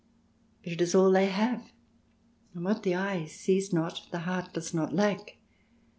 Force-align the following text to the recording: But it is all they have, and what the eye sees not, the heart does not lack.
But 0.63 0.73
it 0.73 0.81
is 0.81 0.95
all 0.95 1.11
they 1.11 1.27
have, 1.27 1.71
and 2.55 2.65
what 2.65 2.81
the 2.81 2.95
eye 2.95 3.25
sees 3.25 3.71
not, 3.71 4.07
the 4.09 4.21
heart 4.21 4.51
does 4.51 4.73
not 4.73 4.93
lack. 4.95 5.37